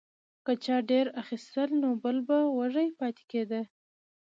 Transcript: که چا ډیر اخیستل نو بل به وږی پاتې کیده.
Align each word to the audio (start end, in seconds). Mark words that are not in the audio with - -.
که 0.45 0.51
چا 0.63 0.75
ډیر 0.89 1.05
اخیستل 1.21 1.69
نو 1.81 1.89
بل 2.03 2.17
به 2.27 2.37
وږی 2.57 2.87
پاتې 2.99 3.23
کیده. 3.31 3.61